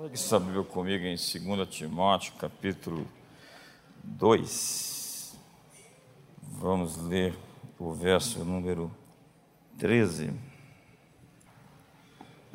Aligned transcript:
Pegue 0.00 0.16
sua 0.16 0.38
Bíblia 0.38 0.62
comigo 0.62 1.04
em 1.04 1.16
2 1.16 1.68
Timóteo, 1.68 2.32
capítulo 2.38 3.04
2. 4.04 5.36
Vamos 6.52 6.96
ler 6.98 7.34
o 7.76 7.92
verso 7.92 8.44
número 8.44 8.92
13. 9.76 10.30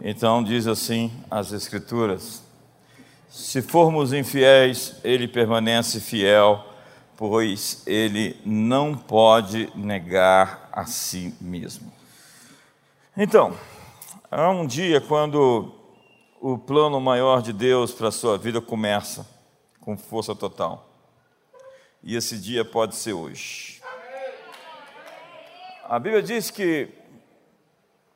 Então 0.02 0.42
diz 0.42 0.68
assim 0.68 1.12
as 1.29 1.52
Escrituras: 1.52 2.42
Se 3.28 3.62
formos 3.62 4.14
infiéis, 4.14 4.96
ele 5.04 5.28
permanece 5.28 6.00
fiel, 6.00 6.66
pois 7.18 7.86
ele 7.86 8.39
não 8.46 8.96
pode 8.96 9.70
negar 9.75 10.70
a 10.71 10.86
si 10.86 11.36
mesmo. 11.41 11.91
Então, 13.18 13.54
há 14.32 14.50
um 14.50 14.66
dia 14.66 15.02
quando 15.02 15.82
o 16.46 16.57
plano 16.57 17.00
maior 17.00 17.41
de 17.41 17.54
Deus 17.54 17.94
para 17.94 18.10
a 18.10 18.12
sua 18.12 18.38
vida 18.38 18.60
começa 18.60 19.25
com 19.79 19.97
força 19.97 20.36
total. 20.36 20.89
E 22.04 22.18
esse 22.18 22.38
dia 22.38 22.66
pode 22.66 22.97
ser 22.97 23.14
hoje. 23.14 23.82
A 25.86 25.97
Bíblia 25.97 26.21
diz 26.21 26.52
que, 26.52 26.89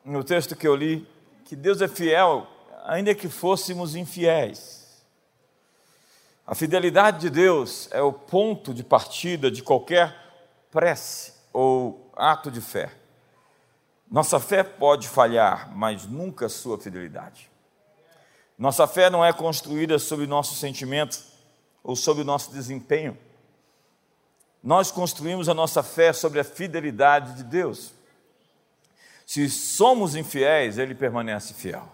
no 0.04 0.22
texto 0.22 0.54
que 0.54 0.68
eu 0.68 0.76
li, 0.76 1.08
que 1.46 1.56
Deus 1.56 1.80
é 1.80 1.88
fiel, 1.88 2.46
ainda 2.84 3.14
que 3.14 3.30
fôssemos 3.30 3.96
infiéis. 3.96 5.02
A 6.46 6.54
fidelidade 6.54 7.20
de 7.20 7.30
Deus 7.30 7.88
é 7.92 8.02
o 8.02 8.12
ponto 8.12 8.74
de 8.74 8.84
partida 8.84 9.50
de 9.50 9.62
qualquer 9.62 10.14
prece 10.70 11.32
ou 11.50 12.12
ato 12.14 12.50
de 12.50 12.60
fé. 12.60 12.90
Nossa 14.10 14.38
fé 14.38 14.62
pode 14.62 15.08
falhar, 15.08 15.74
mas 15.74 16.04
nunca 16.04 16.50
sua 16.50 16.78
fidelidade. 16.78 17.48
Nossa 18.58 18.88
fé 18.88 19.08
não 19.08 19.24
é 19.24 19.32
construída 19.32 20.00
sobre 20.00 20.26
nossos 20.26 20.58
sentimentos 20.58 21.26
ou 21.82 21.94
sobre 21.94 22.22
o 22.22 22.26
nosso 22.26 22.50
desempenho. 22.50 23.16
Nós 24.62 24.90
construímos 24.90 25.48
a 25.48 25.54
nossa 25.54 25.82
fé 25.82 26.12
sobre 26.12 26.40
a 26.40 26.44
fidelidade 26.44 27.36
de 27.36 27.44
Deus. 27.44 27.92
Se 29.24 29.48
somos 29.48 30.16
infiéis, 30.16 30.76
Ele 30.76 30.94
permanece 30.94 31.54
fiel, 31.54 31.88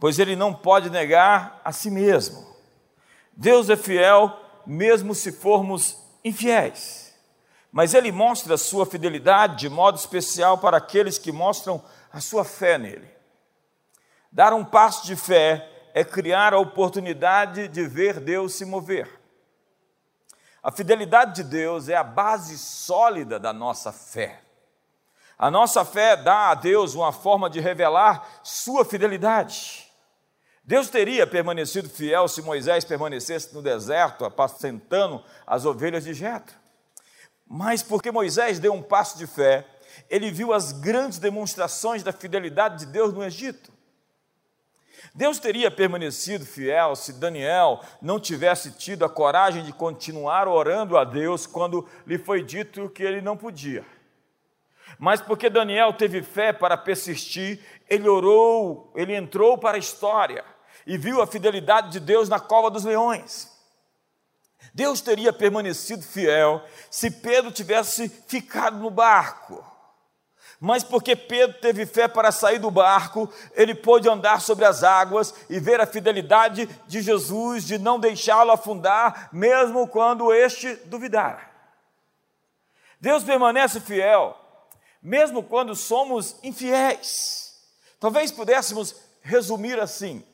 pois 0.00 0.18
Ele 0.18 0.34
não 0.34 0.52
pode 0.52 0.90
negar 0.90 1.60
a 1.64 1.70
si 1.70 1.90
mesmo. 1.90 2.44
Deus 3.36 3.70
é 3.70 3.76
fiel 3.76 4.36
mesmo 4.66 5.14
se 5.14 5.30
formos 5.30 5.96
infiéis, 6.24 7.14
mas 7.70 7.94
Ele 7.94 8.10
mostra 8.10 8.54
a 8.54 8.58
sua 8.58 8.84
fidelidade 8.84 9.58
de 9.58 9.68
modo 9.68 9.96
especial 9.96 10.58
para 10.58 10.76
aqueles 10.78 11.18
que 11.18 11.30
mostram 11.30 11.82
a 12.12 12.20
sua 12.20 12.44
fé 12.44 12.76
nele. 12.78 13.21
Dar 14.32 14.54
um 14.54 14.64
passo 14.64 15.04
de 15.04 15.14
fé 15.14 15.68
é 15.92 16.02
criar 16.02 16.54
a 16.54 16.58
oportunidade 16.58 17.68
de 17.68 17.86
ver 17.86 18.18
Deus 18.18 18.54
se 18.54 18.64
mover. 18.64 19.20
A 20.62 20.72
fidelidade 20.72 21.42
de 21.42 21.44
Deus 21.44 21.90
é 21.90 21.96
a 21.96 22.02
base 22.02 22.56
sólida 22.56 23.38
da 23.38 23.52
nossa 23.52 23.92
fé. 23.92 24.40
A 25.38 25.50
nossa 25.50 25.84
fé 25.84 26.16
dá 26.16 26.48
a 26.50 26.54
Deus 26.54 26.94
uma 26.94 27.12
forma 27.12 27.50
de 27.50 27.60
revelar 27.60 28.26
sua 28.42 28.86
fidelidade. 28.86 29.92
Deus 30.64 30.88
teria 30.88 31.26
permanecido 31.26 31.90
fiel 31.90 32.26
se 32.26 32.40
Moisés 32.40 32.84
permanecesse 32.84 33.52
no 33.52 33.60
deserto, 33.60 34.24
apacentando 34.24 35.22
as 35.46 35.66
ovelhas 35.66 36.04
de 36.04 36.14
Jetro. 36.14 36.56
Mas 37.46 37.82
porque 37.82 38.10
Moisés 38.10 38.58
deu 38.58 38.72
um 38.72 38.82
passo 38.82 39.18
de 39.18 39.26
fé, 39.26 39.66
ele 40.08 40.30
viu 40.30 40.54
as 40.54 40.72
grandes 40.72 41.18
demonstrações 41.18 42.02
da 42.02 42.12
fidelidade 42.12 42.86
de 42.86 42.92
Deus 42.92 43.12
no 43.12 43.22
Egito. 43.22 43.72
Deus 45.14 45.38
teria 45.38 45.70
permanecido 45.70 46.46
fiel 46.46 46.96
se 46.96 47.12
Daniel 47.12 47.80
não 48.00 48.18
tivesse 48.18 48.72
tido 48.72 49.04
a 49.04 49.08
coragem 49.08 49.62
de 49.62 49.72
continuar 49.72 50.48
orando 50.48 50.96
a 50.96 51.04
Deus 51.04 51.46
quando 51.46 51.88
lhe 52.06 52.18
foi 52.18 52.42
dito 52.42 52.88
que 52.88 53.02
ele 53.02 53.20
não 53.20 53.36
podia. 53.36 53.84
Mas 54.98 55.20
porque 55.20 55.50
Daniel 55.50 55.92
teve 55.92 56.22
fé 56.22 56.52
para 56.52 56.76
persistir, 56.76 57.60
ele 57.88 58.08
orou, 58.08 58.92
ele 58.94 59.14
entrou 59.14 59.58
para 59.58 59.76
a 59.76 59.80
história 59.80 60.44
e 60.86 60.96
viu 60.96 61.20
a 61.20 61.26
fidelidade 61.26 61.90
de 61.90 62.00
Deus 62.00 62.28
na 62.28 62.40
cova 62.40 62.70
dos 62.70 62.84
leões. 62.84 63.50
Deus 64.74 65.00
teria 65.00 65.32
permanecido 65.32 66.02
fiel 66.02 66.64
se 66.90 67.10
Pedro 67.10 67.50
tivesse 67.50 68.08
ficado 68.08 68.78
no 68.78 68.90
barco 68.90 69.71
mas 70.64 70.84
porque 70.84 71.16
Pedro 71.16 71.58
teve 71.58 71.84
fé 71.84 72.06
para 72.06 72.30
sair 72.30 72.60
do 72.60 72.70
barco, 72.70 73.28
ele 73.52 73.74
pôde 73.74 74.08
andar 74.08 74.40
sobre 74.40 74.64
as 74.64 74.84
águas 74.84 75.34
e 75.50 75.58
ver 75.58 75.80
a 75.80 75.86
fidelidade 75.86 76.66
de 76.86 77.02
Jesus 77.02 77.64
de 77.64 77.78
não 77.78 77.98
deixá-lo 77.98 78.52
afundar, 78.52 79.28
mesmo 79.32 79.88
quando 79.88 80.32
este 80.32 80.76
duvidar. 80.84 81.50
Deus 83.00 83.24
permanece 83.24 83.80
fiel, 83.80 84.36
mesmo 85.02 85.42
quando 85.42 85.74
somos 85.74 86.36
infiéis. 86.44 87.60
Talvez 87.98 88.30
pudéssemos 88.30 88.94
resumir 89.20 89.80
assim: 89.80 90.24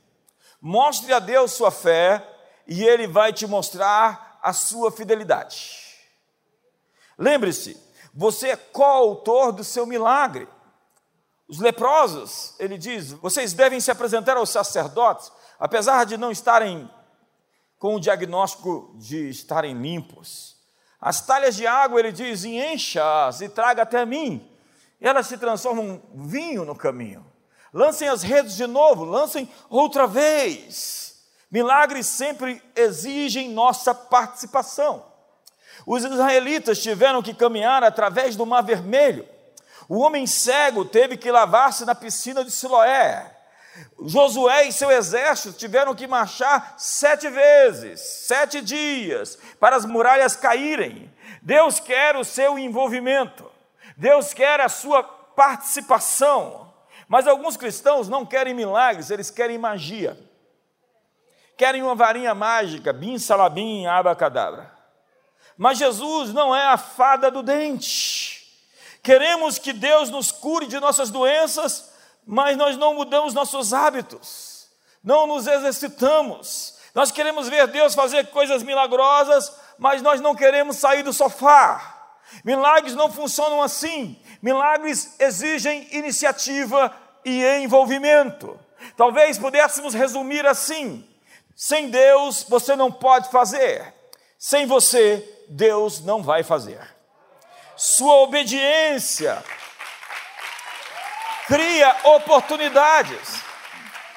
mostre 0.61 1.11
a 1.15 1.21
Deus 1.21 1.53
sua 1.53 1.71
fé 1.71 2.23
e 2.67 2.85
ele 2.85 3.07
vai 3.07 3.33
te 3.33 3.47
mostrar 3.47 4.39
a 4.43 4.53
sua 4.53 4.93
fidelidade. 4.93 5.89
Lembre-se, 7.17 7.88
você 8.15 8.49
é 8.49 8.57
coautor 8.57 9.53
do 9.53 9.65
seu 9.65 9.87
milagre. 9.87 10.49
Os 11.49 11.59
leprosos, 11.59 12.55
ele 12.59 12.77
diz, 12.77 13.13
vocês 13.13 13.53
devem 13.53 13.81
se 13.81 13.91
apresentar 13.91 14.37
aos 14.37 14.51
sacerdotes, 14.51 15.33
apesar 15.59 16.05
de 16.05 16.17
não 16.17 16.31
estarem 16.31 16.91
com 17.79 17.95
o 17.95 18.01
diagnóstico 18.01 18.93
de 18.97 19.31
estarem 19.31 19.75
limpos. 19.81 20.57
As 21.01 21.25
talhas 21.25 21.55
de 21.55 21.67
água, 21.67 22.01
ele 22.01 22.13
diz, 22.13 22.45
encha-as 22.45 23.41
e 23.41 23.49
traga 23.49 23.83
até 23.83 24.05
mim. 24.05 24.51
E 25.01 25.07
elas 25.07 25.27
se 25.27 25.39
transformam 25.39 26.03
em 26.13 26.27
vinho 26.27 26.65
no 26.65 26.75
caminho. 26.75 27.25
Lancem 27.73 28.09
as 28.09 28.23
redes 28.23 28.57
de 28.57 28.67
novo, 28.67 29.05
lancem 29.05 29.49
outra 29.71 30.07
vez. 30.07 31.25
Milagres 31.51 32.07
sempre 32.07 32.63
exigem 32.75 33.51
nossa 33.51 33.95
participação. 33.95 35.08
Os 35.89 36.05
israelitas 36.05 36.83
tiveram 36.83 37.23
que 37.23 37.33
caminhar 37.33 37.83
através 37.83 38.37
do 38.37 38.45
Mar 38.45 38.61
Vermelho. 38.61 39.27
O 39.89 40.01
homem 40.01 40.27
cego 40.27 40.85
teve 40.85 41.17
que 41.17 41.33
lavar-se 41.33 41.87
na 41.87 41.95
piscina 41.95 42.45
de 42.45 42.51
Siloé. 42.51 43.35
Josué 44.05 44.67
e 44.67 44.73
seu 44.73 44.91
exército 44.91 45.57
tiveram 45.57 45.95
que 45.95 46.07
marchar 46.07 46.75
sete 46.77 47.31
vezes, 47.31 48.01
sete 48.01 48.61
dias, 48.61 49.39
para 49.59 49.77
as 49.77 49.87
muralhas 49.87 50.37
caírem. 50.37 51.11
Deus 51.41 51.81
quer 51.81 52.17
o 52.17 52.25
seu 52.25 52.59
envolvimento, 52.59 53.51
Deus 53.97 54.35
quer 54.35 54.61
a 54.61 54.69
sua 54.69 55.03
participação. 55.03 56.71
Mas 57.09 57.27
alguns 57.27 57.57
cristãos 57.57 58.11
não 58.11 58.27
querem 58.27 58.53
milagres, 58.53 59.11
eles 59.11 59.31
querem 59.31 59.57
magia. 59.57 60.19
Querem 61.57 61.83
uma 61.83 61.95
varinha 61.95 62.35
mágica, 62.35 62.93
bim 62.93 63.19
salabim, 63.19 63.87
abacadabra. 63.87 64.78
Mas 65.59 65.77
Jesus 65.77 66.33
não 66.33 66.55
é 66.55 66.67
a 66.67 66.79
fada 66.79 67.33
do 67.33 67.43
dente. 67.43 68.47
Queremos 69.03 69.59
que 69.59 69.73
Deus 69.73 70.09
nos 70.09 70.31
cure 70.31 70.67
de 70.69 70.79
nossas 70.79 71.11
doenças, 71.11 71.91
mas 72.25 72.57
nós 72.57 72.77
não 72.77 72.95
mudamos 72.95 73.35
nossos 73.35 73.75
hábitos, 73.75 74.69
não 75.03 75.27
nos 75.27 75.49
exercitamos. 75.49 76.75
Nós 76.95 77.11
queremos 77.11 77.49
ver 77.49 77.67
Deus 77.67 77.95
fazer 77.95 78.29
coisas 78.29 78.63
milagrosas, 78.63 79.53
mas 79.79 80.01
nós 80.01 80.21
não 80.21 80.35
queremos 80.35 80.77
sair 80.77 81.03
do 81.03 81.13
sofá. 81.13 82.13
Milagres 82.45 82.95
não 82.95 83.11
funcionam 83.11 83.61
assim. 83.61 84.17
Milagres 84.41 85.19
exigem 85.19 85.89
iniciativa 85.91 86.95
e 87.25 87.45
envolvimento. 87.61 88.59
Talvez 88.97 89.39
pudéssemos 89.39 89.93
resumir 89.93 90.47
assim: 90.47 91.05
sem 91.57 91.91
Deus 91.91 92.45
você 92.49 92.77
não 92.77 92.93
pode 92.93 93.29
fazer, 93.31 93.93
sem 94.39 94.67
você 94.67 95.38
Deus 95.49 96.01
não 96.01 96.23
vai 96.23 96.43
fazer. 96.43 96.81
Sua 97.77 98.23
obediência 98.23 99.43
cria 101.47 101.97
oportunidades. 102.05 103.41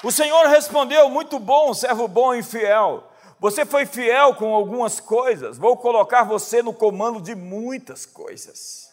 O 0.04 0.12
Senhor 0.12 0.48
respondeu: 0.48 1.10
Muito 1.10 1.39
bom, 1.39 1.74
servo 1.74 2.07
bom 2.07 2.33
e 2.33 2.44
fiel. 2.44 3.04
Você 3.39 3.66
foi 3.66 3.86
fiel 3.86 4.36
com 4.36 4.54
algumas 4.54 5.00
coisas, 5.00 5.57
vou 5.57 5.75
colocar 5.75 6.24
você 6.24 6.62
no 6.62 6.74
comando 6.74 7.19
de 7.19 7.33
muitas 7.33 8.06
coisas. 8.06 8.92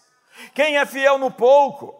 Quem 0.55 0.79
é 0.79 0.87
fiel 0.87 1.19
no 1.19 1.31
pouco, 1.31 1.95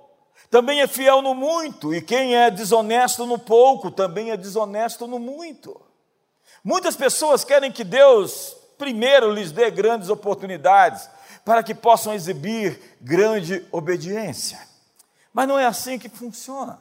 também 0.51 0.81
é 0.81 0.87
fiel 0.87 1.21
no 1.21 1.35
muito, 1.35 1.95
e 1.95 2.01
quem 2.01 2.37
é 2.37 2.51
desonesto 2.51 3.27
no 3.27 3.39
pouco, 3.39 3.91
também 3.91 4.31
é 4.31 4.37
desonesto 4.37 5.07
no 5.07 5.19
muito. 5.19 5.79
Muitas 6.65 6.97
pessoas 6.97 7.45
querem 7.45 7.71
que 7.71 7.85
Deus 7.85 8.57
primeiro 8.79 9.33
lhes 9.33 9.53
dê 9.53 9.71
grandes 9.71 10.09
oportunidades 10.09 11.11
para 11.45 11.63
que 11.63 11.75
possam 11.75 12.15
exibir 12.15 12.97
grande 13.01 13.67
obediência. 13.73 14.59
Mas 15.33 15.49
não 15.49 15.59
é 15.59 15.67
assim 15.67 15.99
que 15.99 16.09
funciona. 16.09 16.81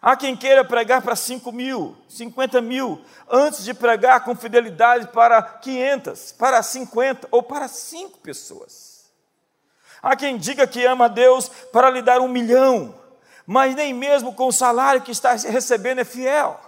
Há 0.00 0.16
quem 0.16 0.36
queira 0.36 0.64
pregar 0.64 1.00
para 1.00 1.16
5 1.16 1.50
mil, 1.50 1.96
50 2.08 2.60
mil, 2.60 3.02
antes 3.28 3.64
de 3.64 3.72
pregar 3.72 4.22
com 4.22 4.36
fidelidade 4.36 5.08
para 5.08 5.42
500, 5.42 6.32
para 6.32 6.62
50 6.62 7.28
ou 7.30 7.42
para 7.42 7.66
5 7.68 8.18
pessoas. 8.18 9.06
Há 10.02 10.14
quem 10.14 10.36
diga 10.36 10.66
que 10.66 10.84
ama 10.84 11.06
a 11.06 11.08
Deus 11.08 11.48
para 11.72 11.88
lhe 11.88 12.02
dar 12.02 12.20
um 12.20 12.28
milhão, 12.28 12.94
mas 13.46 13.74
nem 13.74 13.94
mesmo 13.94 14.34
com 14.34 14.48
o 14.48 14.52
salário 14.52 15.00
que 15.00 15.10
está 15.10 15.32
recebendo 15.32 16.00
é 16.00 16.04
fiel. 16.04 16.60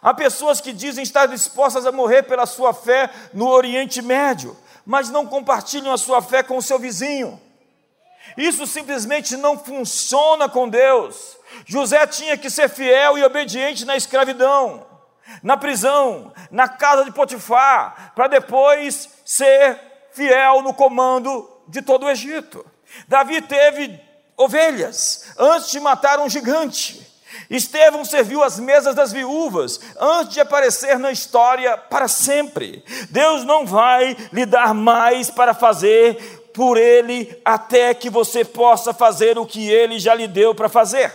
Há 0.00 0.14
pessoas 0.14 0.60
que 0.60 0.72
dizem 0.72 1.02
estar 1.02 1.26
dispostas 1.26 1.86
a 1.86 1.92
morrer 1.92 2.22
pela 2.22 2.46
sua 2.46 2.72
fé 2.72 3.10
no 3.32 3.48
Oriente 3.48 4.00
Médio, 4.00 4.56
mas 4.86 5.10
não 5.10 5.26
compartilham 5.26 5.92
a 5.92 5.98
sua 5.98 6.22
fé 6.22 6.42
com 6.42 6.56
o 6.56 6.62
seu 6.62 6.78
vizinho. 6.78 7.40
Isso 8.36 8.66
simplesmente 8.66 9.36
não 9.36 9.58
funciona 9.58 10.48
com 10.48 10.68
Deus. 10.68 11.36
José 11.66 12.06
tinha 12.06 12.36
que 12.36 12.50
ser 12.50 12.68
fiel 12.68 13.18
e 13.18 13.24
obediente 13.24 13.84
na 13.84 13.96
escravidão, 13.96 14.86
na 15.42 15.56
prisão, 15.56 16.32
na 16.50 16.68
casa 16.68 17.04
de 17.04 17.12
Potifar, 17.12 18.12
para 18.14 18.28
depois 18.28 19.08
ser 19.24 19.80
fiel 20.12 20.62
no 20.62 20.74
comando 20.74 21.50
de 21.66 21.82
todo 21.82 22.06
o 22.06 22.10
Egito. 22.10 22.64
Davi 23.06 23.42
teve 23.42 24.00
ovelhas 24.36 25.32
antes 25.36 25.70
de 25.70 25.80
matar 25.80 26.20
um 26.20 26.28
gigante. 26.28 27.07
Estevão 27.50 28.04
serviu 28.04 28.42
as 28.42 28.58
mesas 28.58 28.94
das 28.94 29.12
viúvas 29.12 29.80
antes 29.98 30.34
de 30.34 30.40
aparecer 30.40 30.98
na 30.98 31.10
história 31.10 31.76
para 31.76 32.08
sempre. 32.08 32.84
Deus 33.10 33.44
não 33.44 33.66
vai 33.66 34.16
lhe 34.32 34.44
dar 34.46 34.74
mais 34.74 35.30
para 35.30 35.54
fazer 35.54 36.50
por 36.52 36.76
ele 36.76 37.40
até 37.44 37.94
que 37.94 38.10
você 38.10 38.44
possa 38.44 38.92
fazer 38.92 39.38
o 39.38 39.46
que 39.46 39.70
ele 39.70 39.98
já 39.98 40.14
lhe 40.14 40.26
deu 40.26 40.54
para 40.54 40.68
fazer. 40.68 41.12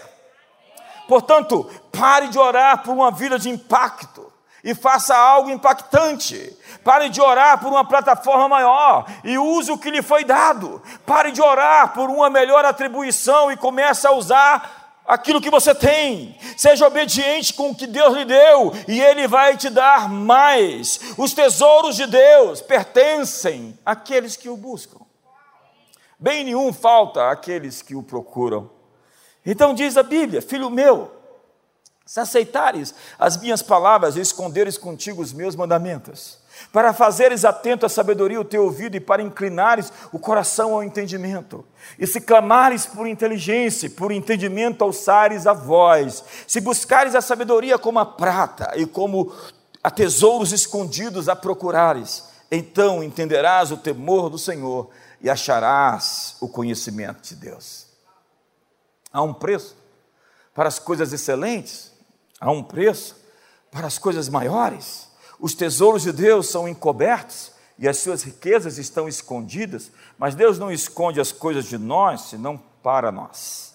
Portanto, 1.07 1.69
pare 1.91 2.29
de 2.29 2.39
orar 2.39 2.81
por 2.81 2.93
uma 2.93 3.11
vida 3.11 3.37
de 3.37 3.49
impacto 3.49 4.31
e 4.63 4.73
faça 4.73 5.15
algo 5.15 5.49
impactante. 5.49 6.57
Pare 6.83 7.09
de 7.09 7.21
orar 7.21 7.59
por 7.59 7.69
uma 7.69 7.83
plataforma 7.83 8.47
maior 8.47 9.05
e 9.23 9.37
use 9.37 9.71
o 9.71 9.77
que 9.77 9.91
lhe 9.91 10.01
foi 10.01 10.23
dado. 10.23 10.81
Pare 11.05 11.31
de 11.31 11.41
orar 11.41 11.93
por 11.93 12.09
uma 12.09 12.29
melhor 12.29 12.63
atribuição 12.63 13.51
e 13.51 13.57
comece 13.57 14.07
a 14.07 14.11
usar 14.11 14.82
aquilo 15.05 15.41
que 15.41 15.49
você 15.49 15.73
tem. 15.73 16.37
Seja 16.57 16.87
obediente 16.87 17.53
com 17.53 17.69
o 17.69 17.75
que 17.75 17.87
Deus 17.87 18.15
lhe 18.15 18.25
deu 18.25 18.73
e 18.87 19.01
Ele 19.01 19.27
vai 19.27 19.57
te 19.57 19.69
dar 19.69 20.09
mais. 20.09 20.99
Os 21.17 21.33
tesouros 21.33 21.95
de 21.95 22.05
Deus 22.05 22.61
pertencem 22.61 23.77
àqueles 23.85 24.35
que 24.35 24.49
o 24.49 24.57
buscam. 24.57 24.99
Bem 26.19 26.45
nenhum 26.45 26.71
falta 26.71 27.29
àqueles 27.29 27.81
que 27.81 27.95
o 27.95 28.03
procuram. 28.03 28.69
Então 29.45 29.73
diz 29.73 29.97
a 29.97 30.03
Bíblia: 30.03 30.41
Filho 30.41 30.69
meu, 30.69 31.11
se 32.05 32.19
aceitares 32.19 32.93
as 33.17 33.37
minhas 33.37 33.61
palavras 33.61 34.15
e 34.15 34.21
esconderes 34.21 34.77
contigo 34.77 35.21
os 35.21 35.33
meus 35.33 35.55
mandamentos, 35.55 36.39
para 36.71 36.93
fazeres 36.93 37.43
atento 37.43 37.85
à 37.85 37.89
sabedoria 37.89 38.39
o 38.39 38.45
teu 38.45 38.63
ouvido 38.63 38.95
e 38.95 38.99
para 38.99 39.21
inclinares 39.21 39.91
o 40.11 40.19
coração 40.19 40.73
ao 40.73 40.83
entendimento, 40.83 41.65
e 41.97 42.07
se 42.07 42.21
clamares 42.21 42.85
por 42.85 43.07
inteligência, 43.07 43.89
por 43.89 44.11
entendimento 44.11 44.83
alçares 44.83 45.47
a 45.47 45.53
voz, 45.53 46.23
se 46.47 46.59
buscares 46.59 47.15
a 47.15 47.21
sabedoria 47.21 47.77
como 47.77 47.99
a 47.99 48.05
prata 48.05 48.73
e 48.75 48.85
como 48.85 49.33
a 49.83 49.91
tesouros 49.91 50.51
escondidos 50.51 51.27
a 51.27 51.35
procurares, 51.35 52.23
então 52.51 53.03
entenderás 53.03 53.71
o 53.71 53.77
temor 53.77 54.29
do 54.29 54.37
Senhor 54.37 54.89
e 55.21 55.29
acharás 55.29 56.35
o 56.41 56.47
conhecimento 56.47 57.21
de 57.21 57.35
Deus. 57.35 57.87
Há 59.11 59.21
um 59.21 59.33
preço 59.33 59.75
para 60.53 60.67
as 60.67 60.79
coisas 60.79 61.13
excelentes, 61.13 61.91
há 62.39 62.51
um 62.51 62.63
preço 62.63 63.15
para 63.71 63.87
as 63.87 63.97
coisas 63.97 64.29
maiores. 64.29 65.07
Os 65.39 65.53
tesouros 65.53 66.03
de 66.03 66.11
Deus 66.11 66.49
são 66.49 66.67
encobertos 66.67 67.52
e 67.77 67.87
as 67.87 67.97
suas 67.97 68.23
riquezas 68.23 68.77
estão 68.77 69.07
escondidas, 69.07 69.91
mas 70.17 70.35
Deus 70.35 70.59
não 70.59 70.71
esconde 70.71 71.19
as 71.19 71.31
coisas 71.31 71.65
de 71.65 71.77
nós, 71.77 72.21
senão 72.21 72.57
para 72.81 73.11
nós. 73.11 73.73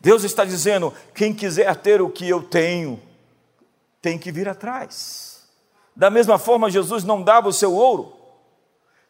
Deus 0.00 0.24
está 0.24 0.44
dizendo: 0.44 0.92
quem 1.14 1.34
quiser 1.34 1.74
ter 1.76 2.00
o 2.00 2.10
que 2.10 2.28
eu 2.28 2.42
tenho, 2.42 3.00
tem 4.00 4.18
que 4.18 4.32
vir 4.32 4.48
atrás. 4.48 5.44
Da 5.94 6.10
mesma 6.10 6.38
forma, 6.38 6.70
Jesus 6.70 7.04
não 7.04 7.22
dava 7.22 7.48
o 7.48 7.52
seu 7.52 7.74
ouro, 7.74 8.14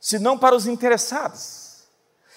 senão 0.01 0.39
para 0.39 0.55
os 0.55 0.67
interessados. 0.67 1.85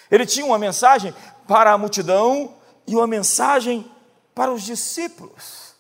Ele 0.10 0.26
tinha 0.26 0.46
uma 0.46 0.58
mensagem 0.58 1.14
para 1.48 1.72
a 1.72 1.78
multidão 1.78 2.56
e 2.88 2.96
uma 2.96 3.08
mensagem 3.08 3.90
para 4.34 4.52
os 4.52 4.64
discípulos. 4.64 5.74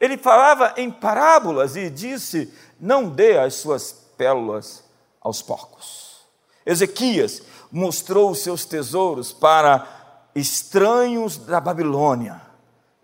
Ele 0.00 0.16
falava 0.16 0.74
em 0.76 0.90
parábolas 0.90 1.76
e 1.76 1.90
disse: 1.90 2.52
Não 2.80 3.08
dê 3.08 3.38
as 3.38 3.54
suas 3.54 3.92
pérolas 4.16 4.85
aos 5.26 5.42
porcos. 5.42 6.24
Ezequias 6.64 7.42
mostrou 7.70 8.30
os 8.30 8.38
seus 8.38 8.64
tesouros 8.64 9.32
para 9.32 9.86
estranhos 10.34 11.36
da 11.36 11.60
Babilônia, 11.60 12.40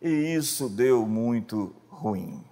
e 0.01 0.09
isso 0.09 0.69
deu 0.69 1.07
muito 1.07 1.75
ruim. 1.89 2.45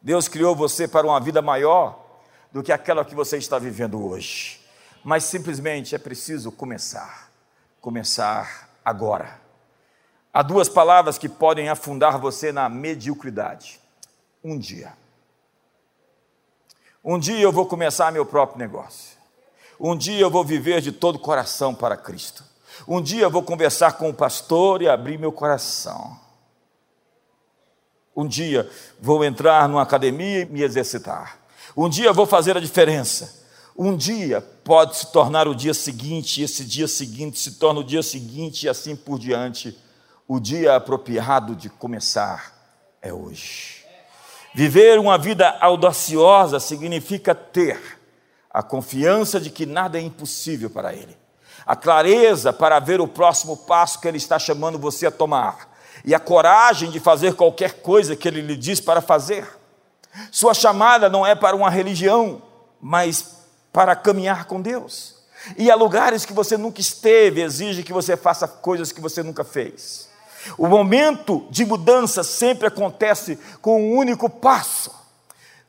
Deus 0.00 0.28
criou 0.28 0.54
você 0.54 0.88
para 0.88 1.06
uma 1.06 1.20
vida 1.20 1.42
maior 1.42 2.04
do 2.52 2.62
que 2.62 2.72
aquela 2.72 3.04
que 3.04 3.14
você 3.14 3.36
está 3.36 3.58
vivendo 3.58 4.04
hoje, 4.04 4.60
mas 5.04 5.24
simplesmente 5.24 5.94
é 5.94 5.98
preciso 5.98 6.50
começar 6.50 7.28
começar 7.80 8.68
agora. 8.84 9.40
Há 10.32 10.42
duas 10.42 10.68
palavras 10.68 11.16
que 11.16 11.28
podem 11.28 11.68
afundar 11.68 12.18
você 12.18 12.52
na 12.52 12.68
mediocridade. 12.68 13.80
Um 14.42 14.58
dia. 14.58 14.92
Um 17.04 17.18
dia 17.18 17.40
eu 17.40 17.52
vou 17.52 17.66
começar 17.66 18.12
meu 18.12 18.26
próprio 18.26 18.58
negócio. 18.58 19.16
Um 19.78 19.96
dia 19.96 20.20
eu 20.20 20.30
vou 20.30 20.44
viver 20.44 20.80
de 20.80 20.90
todo 20.90 21.16
o 21.16 21.20
coração 21.20 21.74
para 21.74 21.96
Cristo. 21.96 22.44
Um 22.86 23.00
dia 23.00 23.22
eu 23.22 23.30
vou 23.30 23.42
conversar 23.42 23.92
com 23.92 24.10
o 24.10 24.14
pastor 24.14 24.82
e 24.82 24.88
abrir 24.88 25.18
meu 25.18 25.32
coração. 25.32 26.18
Um 28.16 28.26
dia 28.26 28.68
vou 29.00 29.24
entrar 29.24 29.68
numa 29.68 29.82
academia 29.82 30.40
e 30.40 30.44
me 30.46 30.62
exercitar. 30.62 31.38
Um 31.76 31.88
dia 31.88 32.12
vou 32.12 32.26
fazer 32.26 32.56
a 32.56 32.60
diferença. 32.60 33.46
Um 33.76 33.96
dia 33.96 34.40
pode 34.40 34.96
se 34.96 35.12
tornar 35.12 35.46
o 35.46 35.54
dia 35.54 35.72
seguinte, 35.72 36.42
esse 36.42 36.64
dia 36.64 36.88
seguinte 36.88 37.38
se 37.38 37.52
torna 37.52 37.78
o 37.78 37.84
dia 37.84 38.02
seguinte, 38.02 38.66
e 38.66 38.68
assim 38.68 38.96
por 38.96 39.20
diante. 39.20 39.78
O 40.26 40.40
dia 40.40 40.74
apropriado 40.74 41.54
de 41.54 41.70
começar 41.70 42.52
é 43.00 43.12
hoje. 43.12 43.87
Viver 44.58 44.98
uma 44.98 45.16
vida 45.16 45.56
audaciosa 45.60 46.58
significa 46.58 47.32
ter 47.32 47.80
a 48.50 48.60
confiança 48.60 49.38
de 49.38 49.50
que 49.50 49.64
nada 49.64 49.98
é 49.98 50.00
impossível 50.00 50.68
para 50.68 50.92
Ele, 50.92 51.16
a 51.64 51.76
clareza 51.76 52.52
para 52.52 52.80
ver 52.80 53.00
o 53.00 53.06
próximo 53.06 53.56
passo 53.56 54.00
que 54.00 54.08
Ele 54.08 54.16
está 54.16 54.36
chamando 54.36 54.76
você 54.76 55.06
a 55.06 55.12
tomar, 55.12 55.78
e 56.04 56.12
a 56.12 56.18
coragem 56.18 56.90
de 56.90 56.98
fazer 56.98 57.34
qualquer 57.34 57.74
coisa 57.82 58.16
que 58.16 58.26
Ele 58.26 58.40
lhe 58.40 58.56
diz 58.56 58.80
para 58.80 59.00
fazer. 59.00 59.46
Sua 60.32 60.54
chamada 60.54 61.08
não 61.08 61.24
é 61.24 61.36
para 61.36 61.54
uma 61.54 61.70
religião, 61.70 62.42
mas 62.80 63.36
para 63.72 63.94
caminhar 63.94 64.46
com 64.46 64.60
Deus. 64.60 65.22
E 65.56 65.70
há 65.70 65.76
lugares 65.76 66.24
que 66.24 66.32
você 66.32 66.56
nunca 66.56 66.80
esteve, 66.80 67.42
exige 67.42 67.84
que 67.84 67.92
você 67.92 68.16
faça 68.16 68.48
coisas 68.48 68.90
que 68.90 69.00
você 69.00 69.22
nunca 69.22 69.44
fez. 69.44 70.08
O 70.56 70.66
momento 70.66 71.46
de 71.50 71.64
mudança 71.64 72.22
sempre 72.22 72.66
acontece 72.66 73.38
com 73.60 73.82
um 73.82 73.96
único 73.96 74.28
passo. 74.28 74.94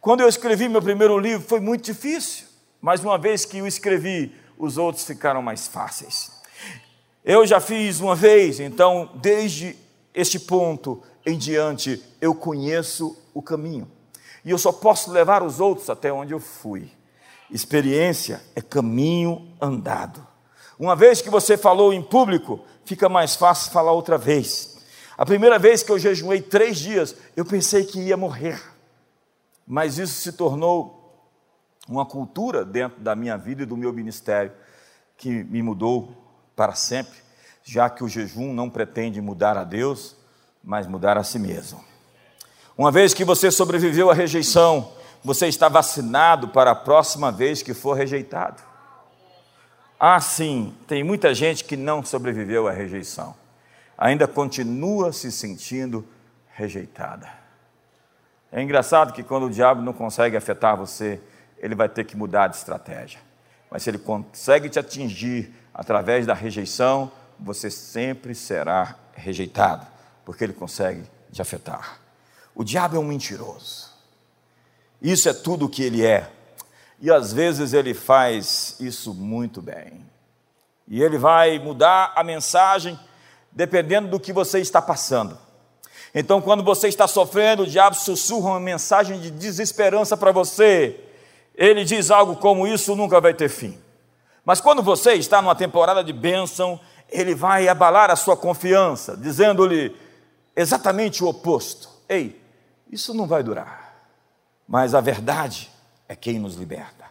Quando 0.02 0.22
eu 0.22 0.30
escrevi 0.30 0.70
meu 0.70 0.82
primeiro 0.82 1.18
livro 1.18 1.48
foi 1.48 1.60
muito 1.60 1.84
difícil, 1.84 2.48
mas 2.82 3.04
uma 3.04 3.18
vez 3.18 3.46
que 3.46 3.58
eu 3.58 3.68
escrevi, 3.68 4.34
os 4.58 4.78
outros 4.78 5.06
ficaram 5.06 5.42
mais 5.42 5.68
fáceis. 5.68 6.32
Eu 7.24 7.46
já 7.46 7.60
fiz 7.60 8.00
uma 8.00 8.16
vez, 8.16 8.60
então 8.60 9.12
desde 9.16 9.76
este 10.14 10.40
ponto 10.40 11.04
em 11.26 11.38
diante 11.38 12.02
eu 12.22 12.34
conheço 12.34 13.18
o 13.34 13.42
caminho. 13.42 13.90
E 14.44 14.52
eu 14.52 14.58
só 14.58 14.72
posso 14.72 15.12
levar 15.12 15.44
os 15.44 15.60
outros 15.60 15.90
até 15.90 16.12
onde 16.12 16.34
eu 16.34 16.40
fui. 16.40 16.92
Experiência 17.52 18.42
é 18.56 18.62
caminho 18.62 19.52
andado. 19.60 20.26
Uma 20.78 20.96
vez 20.96 21.22
que 21.22 21.30
você 21.30 21.58
falou 21.58 21.92
em 21.92 22.02
público, 22.02 22.62
fica 22.90 23.08
mais 23.08 23.36
fácil 23.36 23.72
falar 23.72 23.92
outra 23.92 24.18
vez. 24.18 24.80
A 25.16 25.24
primeira 25.24 25.60
vez 25.60 25.84
que 25.84 25.92
eu 25.92 26.00
jejuei 26.00 26.42
três 26.42 26.80
dias, 26.80 27.16
eu 27.38 27.46
pensei 27.46 27.86
que 27.86 28.00
ia 28.00 28.18
morrer. 28.18 28.60
Mas 29.68 30.00
isso 30.00 30.14
se 30.14 30.32
tornou 30.32 31.30
uma 31.88 32.04
cultura 32.04 32.66
dentro 32.66 33.00
da 33.00 33.16
minha 33.16 33.38
vida 33.38 33.62
e 33.62 33.66
do 33.66 33.78
meu 33.78 33.94
ministério 33.94 34.52
que 35.16 35.30
me 35.44 35.62
mudou 35.62 36.18
para 36.56 36.74
sempre, 36.74 37.16
já 37.64 37.92
que 37.92 38.04
o 38.04 38.10
jejum 38.10 38.56
não 38.56 38.72
pretende 38.72 39.22
mudar 39.22 39.56
a 39.56 39.64
Deus, 39.64 40.16
mas 40.64 40.88
mudar 40.88 41.16
a 41.16 41.24
si 41.24 41.38
mesmo. 41.38 41.84
Uma 42.76 42.92
vez 42.92 43.14
que 43.14 43.24
você 43.24 43.52
sobreviveu 43.52 44.10
à 44.10 44.16
rejeição, 44.16 44.94
você 45.24 45.46
está 45.46 45.70
vacinado 45.70 46.48
para 46.48 46.72
a 46.72 46.76
próxima 46.76 47.32
vez 47.32 47.62
que 47.62 47.76
for 47.76 47.94
rejeitado. 47.94 48.64
Ah, 50.00 50.22
sim, 50.22 50.74
tem 50.88 51.04
muita 51.04 51.34
gente 51.34 51.66
que 51.66 51.76
não 51.76 52.06
sobreviveu 52.06 52.70
à 52.70 52.72
rejeição, 52.72 53.36
ainda 53.98 54.26
continua 54.28 55.12
se 55.12 55.30
sentindo 55.30 56.08
rejeitada. 56.56 57.30
É 58.50 58.62
engraçado 58.62 59.12
que 59.12 59.24
quando 59.24 59.48
o 59.48 59.50
diabo 59.50 59.82
não 59.82 59.92
consegue 59.92 60.38
afetar 60.38 60.78
você, 60.78 61.20
ele 61.58 61.76
vai 61.76 61.90
ter 61.90 62.06
que 62.06 62.16
mudar 62.16 62.48
de 62.48 62.56
estratégia. 62.56 63.20
Mas 63.70 63.84
se 63.84 63.90
ele 63.90 64.00
consegue 64.00 64.70
te 64.70 64.80
atingir 64.80 65.54
através 65.74 66.26
da 66.26 66.34
rejeição, 66.34 67.12
você 67.38 67.70
sempre 67.70 68.34
será 68.34 68.96
rejeitado, 69.14 69.86
porque 70.24 70.46
ele 70.46 70.54
consegue 70.54 71.04
te 71.32 71.42
afetar. 71.42 72.00
O 72.56 72.64
diabo 72.64 72.96
é 72.96 73.00
um 73.00 73.04
mentiroso. 73.04 73.90
Isso 75.02 75.30
é 75.30 75.34
tudo 75.34 75.66
o 75.66 75.70
que 75.70 75.84
ele 75.84 76.06
é. 76.06 76.32
E 77.02 77.10
às 77.10 77.32
vezes 77.32 77.74
ele 77.74 77.94
faz 77.94 78.76
isso 78.80 79.14
muito 79.14 79.62
bem. 79.62 80.06
E 80.88 81.02
ele 81.02 81.18
vai 81.18 81.58
mudar 81.60 82.12
a 82.16 82.24
mensagem 82.24 83.00
dependendo 83.52 84.10
do 84.10 84.20
que 84.20 84.34
você 84.34 84.60
está 84.60 84.82
passando. 84.82 85.38
Então, 86.14 86.42
quando 86.42 86.64
você 86.64 86.88
está 86.88 87.08
sofrendo, 87.08 87.64
o 87.64 87.68
diabo 87.68 87.96
sussurra 87.96 88.52
uma 88.52 88.60
mensagem 88.60 89.20
de 89.20 89.30
desesperança 89.30 90.18
para 90.18 90.32
você. 90.32 91.00
Ele 91.56 91.84
diz 91.84 92.10
algo 92.10 92.36
como: 92.36 92.68
Isso 92.68 92.96
nunca 92.96 93.22
vai 93.22 93.34
ter 93.34 93.50
fim. 93.50 93.78
Mas 94.44 94.60
quando 94.60 94.82
você 94.82 95.14
está 95.14 95.42
numa 95.42 95.56
temporada 95.56 96.04
de 96.04 96.12
bênção, 96.12 96.80
ele 97.10 97.36
vai 97.36 97.68
abalar 97.68 98.10
a 98.10 98.16
sua 98.16 98.36
confiança, 98.36 99.16
dizendo-lhe 99.16 99.96
exatamente 100.56 101.24
o 101.24 101.28
oposto: 101.28 101.90
Ei, 102.10 102.42
isso 102.92 103.14
não 103.14 103.28
vai 103.28 103.44
durar. 103.44 103.94
Mas 104.68 104.96
a 104.96 105.02
verdade 105.02 105.70
é 106.10 106.16
quem 106.16 106.40
nos 106.40 106.56
liberta. 106.56 107.06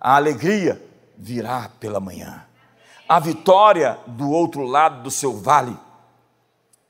A 0.00 0.16
alegria 0.16 0.82
virá 1.18 1.70
pela 1.78 2.00
manhã. 2.00 2.44
A 3.06 3.20
vitória 3.20 3.98
do 4.06 4.30
outro 4.30 4.64
lado 4.64 5.02
do 5.02 5.10
seu 5.10 5.38
vale. 5.38 5.76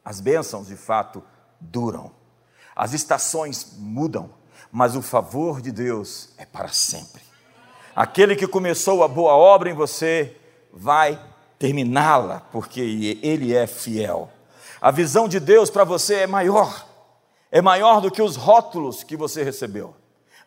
As 0.04 0.20
bênçãos, 0.20 0.68
de 0.68 0.76
fato, 0.76 1.22
duram. 1.61 2.12
As 2.76 2.92
estações 2.92 3.75
mudam, 3.76 4.30
mas 4.70 4.94
o 4.94 5.02
favor 5.02 5.61
de 5.61 5.72
Deus 5.72 6.30
é 6.38 6.46
para 6.46 6.68
sempre. 6.68 7.22
Aquele 7.94 8.37
que 8.37 8.46
começou 8.46 9.02
a 9.02 9.08
boa 9.08 9.34
obra 9.34 9.68
em 9.68 9.75
você 9.75 10.34
vai 10.72 11.20
terminá-la, 11.58 12.40
porque 12.52 13.18
Ele 13.20 13.54
é 13.54 13.66
fiel. 13.66 14.30
A 14.80 14.90
visão 14.90 15.28
de 15.28 15.38
Deus 15.38 15.68
para 15.68 15.84
você 15.84 16.20
é 16.20 16.26
maior, 16.26 16.87
é 17.50 17.61
maior 17.61 18.00
do 18.00 18.11
que 18.11 18.22
os 18.22 18.37
rótulos 18.37 19.02
que 19.02 19.16
você 19.16 19.42
recebeu 19.42 19.94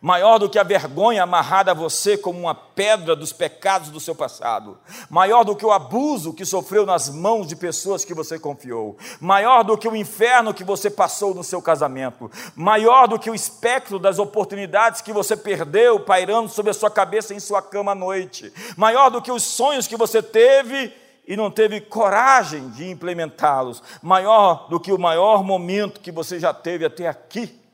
maior 0.00 0.38
do 0.38 0.48
que 0.48 0.58
a 0.58 0.62
vergonha 0.62 1.22
amarrada 1.22 1.70
a 1.70 1.74
você 1.74 2.16
como 2.16 2.38
uma 2.38 2.54
pedra 2.54 3.16
dos 3.16 3.32
pecados 3.32 3.90
do 3.90 4.00
seu 4.00 4.14
passado, 4.14 4.78
maior 5.08 5.44
do 5.44 5.56
que 5.56 5.64
o 5.64 5.72
abuso 5.72 6.32
que 6.32 6.44
sofreu 6.44 6.84
nas 6.84 7.08
mãos 7.08 7.46
de 7.46 7.56
pessoas 7.56 8.04
que 8.04 8.14
você 8.14 8.38
confiou, 8.38 8.96
maior 9.20 9.62
do 9.62 9.76
que 9.76 9.88
o 9.88 9.96
inferno 9.96 10.54
que 10.54 10.64
você 10.64 10.90
passou 10.90 11.34
no 11.34 11.44
seu 11.44 11.62
casamento, 11.62 12.30
maior 12.54 13.08
do 13.08 13.18
que 13.18 13.30
o 13.30 13.34
espectro 13.34 13.98
das 13.98 14.18
oportunidades 14.18 15.00
que 15.00 15.12
você 15.12 15.36
perdeu 15.36 16.00
pairando 16.00 16.48
sobre 16.48 16.70
a 16.70 16.74
sua 16.74 16.90
cabeça 16.90 17.34
em 17.34 17.40
sua 17.40 17.62
cama 17.62 17.92
à 17.92 17.94
noite, 17.94 18.52
maior 18.76 19.10
do 19.10 19.22
que 19.22 19.32
os 19.32 19.42
sonhos 19.42 19.86
que 19.86 19.96
você 19.96 20.22
teve 20.22 20.92
e 21.26 21.36
não 21.36 21.50
teve 21.50 21.80
coragem 21.80 22.68
de 22.70 22.88
implementá-los, 22.88 23.82
maior 24.00 24.68
do 24.68 24.78
que 24.78 24.92
o 24.92 24.98
maior 24.98 25.42
momento 25.42 26.00
que 26.00 26.12
você 26.12 26.38
já 26.38 26.54
teve 26.54 26.84
até 26.84 27.08
aqui 27.08 27.65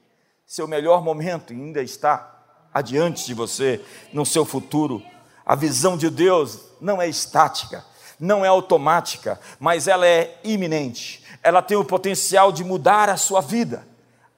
seu 0.53 0.69
melhor 0.69 1.03
momento 1.03 1.55
ainda 1.55 1.83
está 1.83 2.31
adiante 2.75 3.25
de 3.25 3.33
você, 3.33 3.83
no 4.13 4.27
seu 4.27 4.45
futuro. 4.45 5.03
A 5.47 5.55
visão 5.55 5.97
de 5.97 6.11
Deus 6.11 6.61
não 6.79 7.01
é 7.01 7.09
estática, 7.09 7.83
não 8.21 8.45
é 8.45 8.49
automática, 8.49 9.41
mas 9.59 9.89
ela 9.89 10.07
é 10.07 10.39
iminente. 10.45 11.25
Ela 11.43 11.63
tem 11.63 11.79
o 11.79 11.85
potencial 11.87 12.53
de 12.53 12.63
mudar 12.63 13.09
a 13.09 13.17
sua 13.17 13.41
vida. 13.41 13.89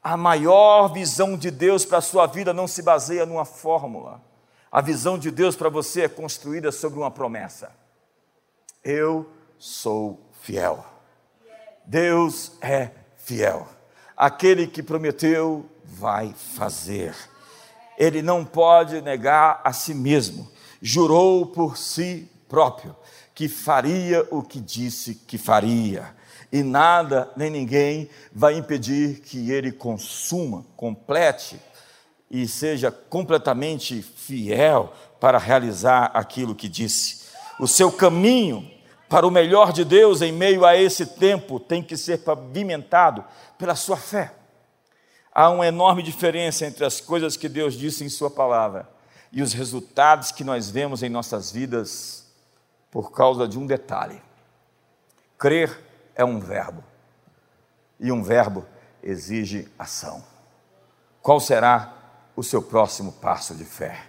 A 0.01 0.17
maior 0.17 0.87
visão 0.87 1.37
de 1.37 1.51
Deus 1.51 1.85
para 1.85 1.99
a 1.99 2.01
sua 2.01 2.27
vida 2.29 2.53
não 2.53 2.69
se 2.69 2.81
baseia 2.81 3.27
numa 3.27 3.45
fórmula. 3.45 4.23
A 4.71 4.81
visão 4.81 5.19
de 5.19 5.33
Deus 5.33 5.57
para 5.57 5.69
você 5.69 6.03
é 6.03 6.09
construída 6.09 6.71
sobre 6.71 7.01
uma 7.01 7.11
promessa. 7.11 7.73
Eu 8.85 9.29
sou 9.59 10.21
fiel. 10.43 10.87
Deus 11.85 12.53
é 12.61 12.91
fiel. 13.17 13.67
Aquele 14.17 14.69
que 14.69 14.81
prometeu 14.81 15.69
vai 15.85 16.35
fazer. 16.57 17.15
Ele 17.97 18.23
não 18.23 18.45
pode 18.45 19.01
negar 19.01 19.61
a 19.65 19.73
si 19.73 19.95
mesmo. 19.95 20.49
Jurou 20.81 21.47
por 21.47 21.77
si 21.77 22.29
próprio 22.49 22.95
que 23.35 23.49
faria 23.49 24.27
o 24.31 24.43
que 24.43 24.61
disse 24.61 25.15
que 25.15 25.37
faria. 25.37 26.15
E 26.53 26.63
nada 26.63 27.31
nem 27.37 27.51
ninguém 27.51 28.09
vai 28.33 28.57
impedir 28.57 29.21
que 29.21 29.51
ele 29.51 29.73
consuma, 29.73 30.65
complete 30.77 31.59
e 32.31 32.47
seja 32.47 32.91
completamente 32.91 34.03
fiel 34.03 34.93
para 35.19 35.39
realizar 35.39 36.11
aquilo 36.15 36.55
que 36.55 36.69
disse. 36.69 37.25
O 37.59 37.67
seu 37.67 37.91
caminho 37.91 38.71
para 39.09 39.27
o 39.27 39.31
melhor 39.31 39.73
de 39.73 39.85
Deus 39.85 40.23
em 40.23 40.33
meio 40.33 40.65
a 40.65 40.77
esse 40.77 41.07
tempo 41.07 41.59
tem 41.59 41.83
que 41.83 41.97
ser 41.97 42.19
pavimentado 42.19 43.25
pela 43.59 43.75
sua 43.75 43.97
fé 43.97 44.33
há 45.35 45.51
uma 45.51 45.67
enorme 45.67 46.03
diferença 46.03 46.65
entre 46.65 46.85
as 46.85 47.01
coisas 47.01 47.37
que 47.37 47.49
Deus 47.49 47.75
disse 47.75 48.05
em 48.05 48.09
Sua 48.09 48.31
palavra 48.31 48.89
e 49.33 49.43
os 49.43 49.53
resultados 49.53 50.31
que 50.31 50.45
nós 50.45 50.71
vemos 50.71 51.03
em 51.03 51.09
nossas 51.09 51.51
vidas 51.51 52.25
por 52.91 53.11
causa 53.11 53.49
de 53.49 53.59
um 53.59 53.67
detalhe. 53.67 54.23
Crer 55.37 55.77
é 56.15 56.25
um 56.25 56.39
verbo, 56.39 56.85
e 57.99 58.13
um 58.13 58.23
verbo 58.23 58.65
exige 59.03 59.69
ação. 59.77 60.25
Qual 61.21 61.41
será 61.41 61.93
o 62.37 62.43
seu 62.43 62.63
próximo 62.63 63.11
passo 63.11 63.55
de 63.57 63.65
fé? 63.65 64.07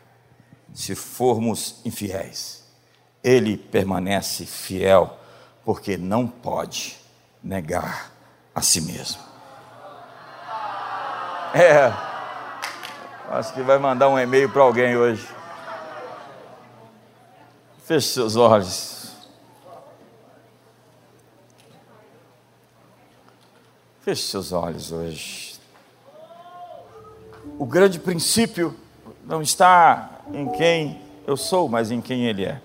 Se 0.73 0.93
formos 0.93 1.81
infiéis, 1.83 2.63
ele 3.23 3.57
permanece 3.57 4.45
fiel, 4.45 5.17
porque 5.63 5.97
não 5.97 6.27
pode 6.27 6.99
negar 7.41 8.11
a 8.53 8.61
si 8.61 8.81
mesmo. 8.81 9.24
É. 11.57 11.93
Acho 13.29 13.53
que 13.53 13.61
vai 13.61 13.77
mandar 13.77 14.09
um 14.09 14.19
e-mail 14.19 14.49
para 14.49 14.61
alguém 14.61 14.97
hoje. 14.97 15.25
Feche 17.85 18.09
seus 18.09 18.35
olhos. 18.35 19.15
Feche 24.01 24.23
seus 24.23 24.51
olhos 24.51 24.91
hoje. 24.91 25.57
O 27.57 27.65
grande 27.65 27.99
princípio 27.99 28.75
não 29.23 29.41
está 29.41 30.09
em 30.33 30.51
quem 30.51 31.01
eu 31.25 31.37
sou, 31.37 31.69
mas 31.69 31.89
em 31.89 32.01
quem 32.01 32.25
Ele 32.25 32.43
é. 32.43 32.61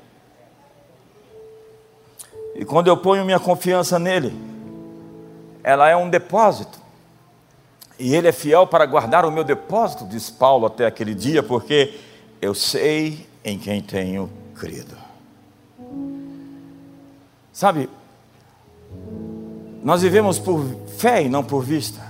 E 2.56 2.64
quando 2.64 2.88
eu 2.88 2.97
ponho 2.97 3.25
minha 3.25 3.38
confiança 3.38 4.00
nele, 4.00 4.37
ela 5.62 5.88
é 5.88 5.94
um 5.94 6.11
depósito 6.11 6.79
e 8.00 8.16
Ele 8.16 8.28
é 8.28 8.33
fiel 8.33 8.66
para 8.66 8.87
guardar 8.87 9.26
o 9.26 9.30
meu 9.30 9.45
depósito, 9.45 10.07
diz 10.07 10.30
Paulo 10.30 10.66
até 10.66 10.87
aquele 10.87 11.14
dia, 11.14 11.42
porque 11.42 12.00
eu 12.40 12.54
sei 12.54 13.28
em 13.45 13.59
quem 13.59 13.83
tenho 13.83 14.30
crido. 14.54 14.97
Sabe, 17.52 17.90
nós 19.83 20.00
vivemos 20.00 20.38
por 20.38 20.64
fé 20.97 21.23
e 21.23 21.28
não 21.28 21.45
por 21.45 21.62
vista. 21.62 22.00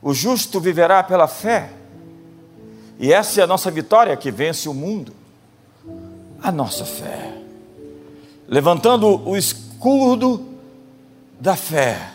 O 0.00 0.14
justo 0.14 0.60
viverá 0.60 1.02
pela 1.02 1.26
fé, 1.26 1.72
e 3.00 3.12
essa 3.12 3.40
é 3.40 3.44
a 3.44 3.48
nossa 3.48 3.68
vitória 3.68 4.16
que 4.16 4.30
vence 4.30 4.68
o 4.68 4.74
mundo. 4.74 5.12
A 6.40 6.52
nossa 6.52 6.84
fé, 6.84 7.36
levantando 8.46 9.28
o 9.28 9.36
escudo 9.36 10.46
da 11.40 11.56
fé 11.56 12.12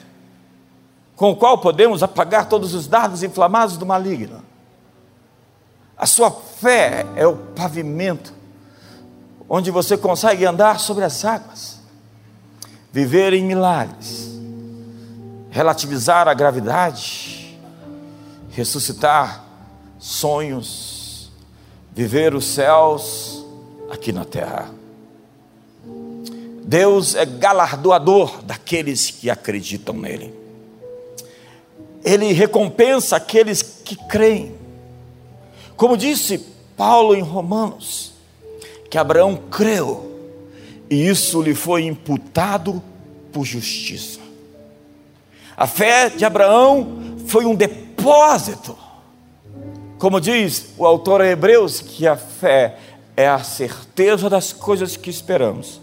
com 1.24 1.32
o 1.32 1.36
qual 1.38 1.58
podemos 1.58 2.04
apagar 2.04 2.50
todos 2.50 2.74
os 2.74 2.86
dardos 2.86 3.24
inflamados 3.24 3.78
do 3.78 3.86
maligno. 3.86 4.44
A 5.98 6.06
sua 6.06 6.30
fé 6.30 7.06
é 7.16 7.26
o 7.26 7.38
pavimento 7.38 8.34
onde 9.48 9.72
você 9.72 9.96
consegue 9.96 10.46
andar 10.46 10.82
sobre 10.82 11.06
as 11.06 11.24
águas, 11.24 11.80
viver 12.92 13.32
em 13.32 13.42
milagres, 13.42 14.38
relativizar 15.50 16.28
a 16.28 16.34
gravidade, 16.34 17.58
ressuscitar 18.52 19.46
sonhos, 19.98 21.32
viver 21.94 22.36
os 22.36 22.44
céus 22.44 23.46
aqui 23.90 24.12
na 24.12 24.26
terra. 24.26 24.70
Deus 26.66 27.16
é 27.16 27.26
galardoador 27.26 28.44
daqueles 28.44 29.10
que 29.10 29.30
acreditam 29.30 29.96
nele 29.96 30.43
ele 32.04 32.32
recompensa 32.34 33.16
aqueles 33.16 33.62
que 33.62 33.96
creem. 34.08 34.56
Como 35.76 35.98
disse 35.98 36.38
Paulo 36.76 37.16
em 37.16 37.22
Romanos, 37.22 38.14
que 38.90 38.98
Abraão 38.98 39.36
creu 39.50 40.12
e 40.90 41.08
isso 41.08 41.42
lhe 41.42 41.56
foi 41.56 41.86
imputado 41.86 42.82
por 43.32 43.46
justiça. 43.46 44.20
A 45.56 45.66
fé 45.66 46.10
de 46.10 46.26
Abraão 46.26 47.18
foi 47.28 47.46
um 47.46 47.56
depósito. 47.56 48.78
Como 49.98 50.20
diz 50.20 50.74
o 50.78 50.86
autor 50.86 51.22
Hebreus, 51.22 51.80
que 51.80 52.06
a 52.06 52.18
fé 52.18 52.78
é 53.16 53.28
a 53.28 53.44
certeza 53.44 54.30
das 54.30 54.52
coisas 54.52 54.98
que 54.98 55.10
esperamos, 55.10 55.80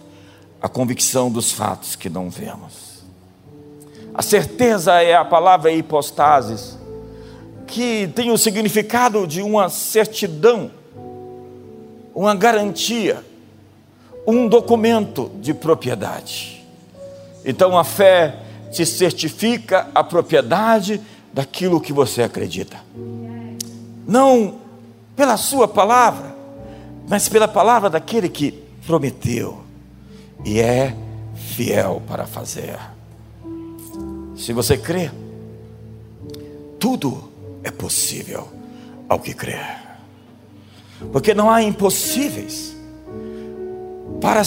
a 0.60 0.68
convicção 0.68 1.30
dos 1.30 1.50
fatos 1.50 1.96
que 1.96 2.10
não 2.10 2.28
vemos. 2.28 2.89
A 4.14 4.22
certeza 4.22 5.00
é 5.02 5.14
a 5.14 5.24
palavra 5.24 5.70
hipostasis, 5.70 6.78
que 7.66 8.08
tem 8.08 8.30
o 8.30 8.38
significado 8.38 9.26
de 9.26 9.40
uma 9.42 9.68
certidão, 9.68 10.70
uma 12.14 12.34
garantia, 12.34 13.24
um 14.26 14.48
documento 14.48 15.30
de 15.40 15.54
propriedade. 15.54 16.66
Então 17.44 17.78
a 17.78 17.84
fé 17.84 18.36
te 18.72 18.84
certifica 18.84 19.88
a 19.94 20.02
propriedade 20.02 21.00
daquilo 21.32 21.80
que 21.80 21.92
você 21.92 22.22
acredita. 22.22 22.78
Não 24.06 24.56
pela 25.14 25.36
sua 25.36 25.68
palavra, 25.68 26.34
mas 27.08 27.28
pela 27.28 27.46
palavra 27.46 27.88
daquele 27.88 28.28
que 28.28 28.52
prometeu 28.86 29.62
e 30.44 30.60
é 30.60 30.94
fiel 31.34 32.02
para 32.06 32.26
fazer. 32.26 32.78
Se 34.40 34.54
você 34.54 34.78
crê, 34.78 35.10
tudo 36.78 37.30
é 37.62 37.70
possível 37.70 38.48
ao 39.06 39.18
que 39.18 39.34
crê. 39.34 39.60
Porque 41.12 41.34
não 41.34 41.50
há 41.50 41.62
impossíveis 41.62 42.74
para 44.18 44.40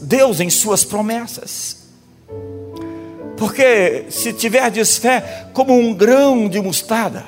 Deus 0.00 0.40
em 0.40 0.48
suas 0.48 0.82
promessas. 0.82 1.84
Porque 3.36 4.06
se 4.08 4.32
tiverdes 4.32 4.96
fé 4.96 5.48
como 5.52 5.74
um 5.74 5.92
grão 5.92 6.48
de 6.48 6.58
mostarda, 6.58 7.26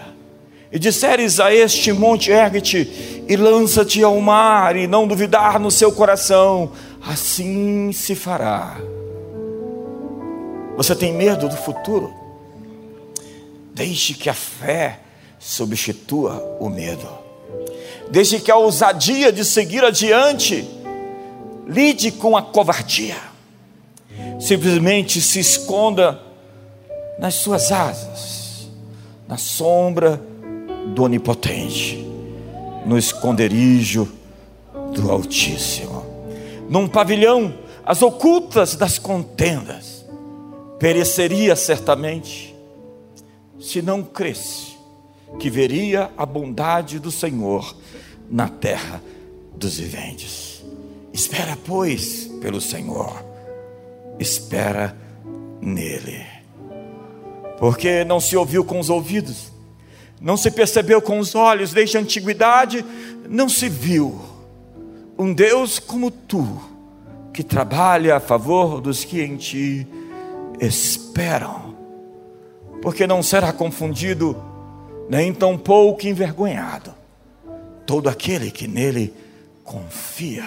e 0.73 0.79
disseres 0.79 1.39
a 1.39 1.55
este 1.55 1.93
monte, 1.93 2.31
ergue-te 2.31 3.25
e 3.29 3.37
lança-te 3.37 4.03
ao 4.03 4.19
mar, 4.23 4.75
e 4.75 4.87
não 4.87 5.07
duvidar 5.07 5.61
no 5.61 5.71
seu 5.71 5.93
coração, 5.93 6.73
assim 7.07 7.93
se 7.93 8.15
fará. 8.15 8.79
Você 10.77 10.95
tem 10.95 11.13
medo 11.13 11.49
do 11.49 11.57
futuro? 11.57 12.13
Deixe 13.75 14.15
que 14.15 14.29
a 14.29 14.35
fé 14.35 15.01
substitua 15.39 16.59
o 16.61 16.69
medo. 16.69 17.09
Deixe 18.11 18.41
que 18.41 18.51
a 18.51 18.57
ousadia 18.57 19.33
de 19.33 19.45
seguir 19.45 19.85
adiante 19.85 20.69
lide 21.67 22.13
com 22.13 22.37
a 22.37 22.43
covardia. 22.43 23.17
Simplesmente 24.39 25.21
se 25.21 25.41
esconda 25.41 26.21
nas 27.19 27.35
suas 27.35 27.73
asas, 27.73 28.69
na 29.27 29.37
sombra 29.37 30.21
do 30.95 31.03
Onipotente, 31.03 32.07
no 32.85 32.99
esconderijo 32.99 34.09
do 34.93 35.11
Altíssimo. 35.11 36.05
Num 36.69 36.87
pavilhão, 36.87 37.55
as 37.85 38.03
ocultas 38.03 38.75
das 38.75 38.99
contendas, 38.99 39.96
pereceria 40.79 41.57
certamente, 41.57 42.55
se 43.59 43.81
não 43.81 44.03
cresce 44.03 44.77
que 45.39 45.51
veria 45.51 46.11
a 46.17 46.25
bondade 46.25 46.99
do 46.99 47.11
Senhor 47.11 47.75
na 48.31 48.49
terra 48.49 49.03
dos 49.55 49.79
viventes. 49.79 50.65
Espera, 51.13 51.57
pois, 51.65 52.27
pelo 52.41 52.61
Senhor, 52.61 53.25
espera 54.19 54.97
nele, 55.61 56.25
porque 57.59 58.05
não 58.05 58.21
se 58.21 58.37
ouviu 58.37 58.65
com 58.65 58.79
os 58.79 58.91
ouvidos, 58.91 59.51
não 60.21 60.37
se 60.37 60.51
percebeu 60.51 61.01
com 61.01 61.19
os 61.19 61.35
olhos, 61.35 61.73
desde 61.73 61.97
a 61.97 62.01
antiguidade 62.01 62.85
não 63.29 63.49
se 63.49 63.69
viu 63.69 64.21
um 65.19 65.33
Deus 65.33 65.79
como 65.79 66.11
tu, 66.11 66.61
que 67.33 67.43
trabalha 67.43 68.17
a 68.17 68.21
favor 68.21 68.81
dos 68.81 69.05
que 69.05 69.23
em 69.23 69.37
ti 69.37 69.87
esperam, 70.61 71.77
porque 72.83 73.07
não 73.07 73.23
será 73.23 73.53
confundido, 73.53 74.37
nem 75.09 75.33
tampouco 75.33 76.07
envergonhado, 76.07 76.95
todo 77.85 78.09
aquele 78.09 78.51
que 78.51 78.67
nele 78.67 79.13
confia. 79.65 80.45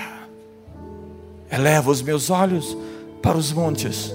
Eleva 1.51 1.89
os 1.89 2.01
meus 2.01 2.29
olhos 2.29 2.77
para 3.21 3.37
os 3.37 3.51
montes, 3.51 4.13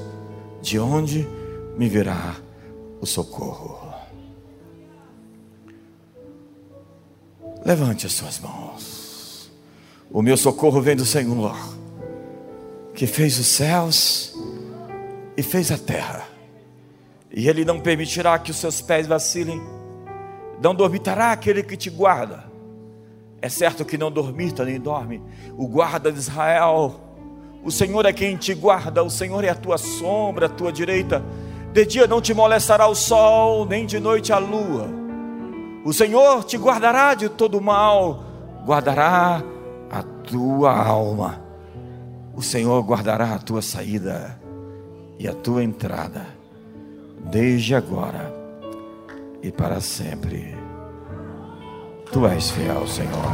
de 0.63 0.79
onde 0.79 1.27
me 1.77 1.89
virá 1.89 2.37
o 3.01 3.07
socorro. 3.07 3.85
Levante 7.65 8.07
as 8.07 8.13
suas 8.13 8.39
mãos. 8.39 9.51
O 10.11 10.23
meu 10.23 10.37
socorro 10.37 10.81
vem 10.81 10.95
do 10.95 11.05
Senhor, 11.05 11.57
que 12.95 13.07
fez 13.07 13.39
os 13.39 13.47
céus 13.47 14.34
e 15.37 15.43
fez 15.43 15.71
a 15.71 15.79
terra. 15.79 16.25
E 17.31 17.49
Ele 17.49 17.65
não 17.65 17.81
permitirá 17.81 18.39
que 18.39 18.51
os 18.51 18.57
seus 18.57 18.81
pés 18.81 19.07
vacilem, 19.07 19.61
não 20.63 20.75
dormitará 20.75 21.33
aquele 21.33 21.63
que 21.63 21.77
te 21.77 21.91
guarda. 21.91 22.45
É 23.43 23.49
certo 23.49 23.85
que 23.85 23.99
não 23.99 24.11
dormita 24.11 24.65
nem 24.65 24.81
dorme, 24.81 25.23
o 25.57 25.67
guarda 25.67 26.11
de 26.11 26.19
Israel. 26.19 27.01
O 27.63 27.71
Senhor 27.71 28.07
é 28.07 28.13
quem 28.13 28.37
te 28.37 28.55
guarda, 28.55 29.03
o 29.03 29.11
Senhor 29.11 29.45
é 29.45 29.51
a 29.51 29.55
tua 29.55 29.79
sombra, 29.79 30.47
a 30.47 30.49
tua 30.49 30.73
direita. 30.73 31.25
De 31.73 31.85
dia 31.85 32.07
não 32.07 32.21
te 32.21 32.33
molestará 32.33 32.87
o 32.87 32.95
sol, 32.95 33.67
nem 33.67 33.85
de 33.85 33.99
noite 33.99 34.33
a 34.33 34.39
lua 34.39 35.05
o 35.85 35.93
Senhor 35.93 36.43
te 36.45 36.57
guardará 36.57 37.13
de 37.13 37.29
todo 37.29 37.61
mal, 37.61 38.25
guardará 38.65 39.43
a 39.91 40.03
tua 40.03 40.75
alma. 40.75 41.43
O 42.35 42.41
Senhor 42.43 42.83
guardará 42.83 43.35
a 43.35 43.39
tua 43.39 43.61
saída 43.61 44.41
e 45.19 45.29
a 45.29 45.33
tua 45.33 45.63
entrada, 45.63 46.27
desde 47.31 47.75
agora 47.75 48.35
e 49.43 49.51
para 49.51 49.81
sempre. 49.81 50.55
Tu 52.13 52.27
és 52.27 52.51
fiel, 52.51 52.87
Senhor. 52.87 53.33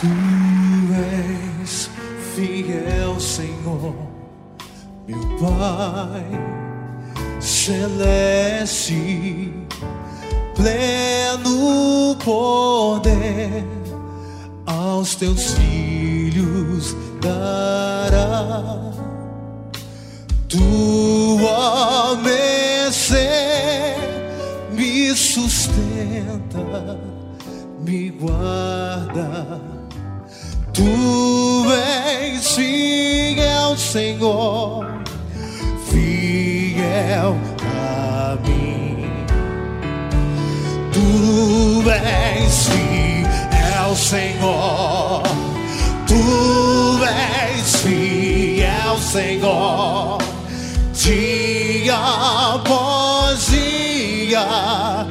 Tu 0.00 0.06
és 1.62 1.90
fiel, 2.34 3.20
Senhor, 3.20 3.94
meu 5.06 5.20
Pai 5.38 6.58
celeste, 7.68 9.52
pleno 10.54 12.16
poder, 12.24 13.64
aos 14.66 15.14
teus 15.14 15.52
filhos 15.52 16.96
dará 17.20 18.92
tua 20.48 22.16
mercê 22.16 23.28
me 24.72 25.14
sustenta, 25.14 26.98
me 27.80 28.10
guarda. 28.10 29.60
Tu 30.72 30.84
és 31.72 32.54
fiel, 32.54 33.76
Senhor 33.76 34.98
fiel 36.78 37.36
a 37.62 38.36
mim. 38.44 39.08
Tu 40.92 41.90
és 41.90 42.68
fiel, 42.68 43.96
Senhor. 43.96 45.22
Tu 46.06 46.57
Senhor. 48.98 50.18
Dia 50.92 51.96
após 52.54 53.46
dia, 53.46 55.06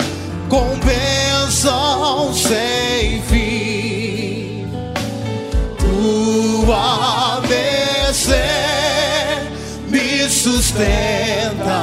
com 0.50 0.78
bênção 0.80 2.34
sem 2.34 3.22
fim. 3.24 4.68
Tua 5.78 7.42
bênção 7.42 7.78
sustenta, 10.48 11.80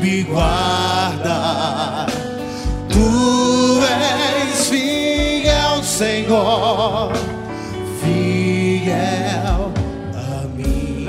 me 0.00 0.22
guarda. 0.22 2.06
Tu 2.88 3.80
és 3.84 4.68
fiel, 4.68 5.82
Senhor, 5.82 6.75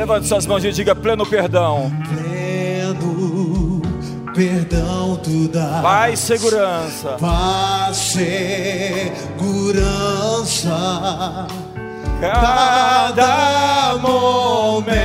Levante 0.07 0.25
suas 0.25 0.45
mãos 0.45 0.63
e 0.63 0.71
diga 0.71 0.95
pleno 0.95 1.25
perdão. 1.25 1.91
Pleno 2.07 3.81
perdão 4.33 5.17
tu 5.17 5.49
dá. 5.49 5.81
Paz 5.83 6.19
segurança. 6.19 7.17
Paz 7.19 7.97
segurança. 7.97 9.45
Cada 12.21 13.97
momento 14.01 14.95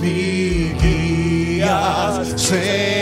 me 0.00 0.76
guias, 0.80 2.40
sempre. 2.40 3.01